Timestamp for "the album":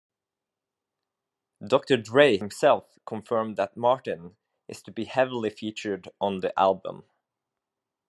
6.39-7.03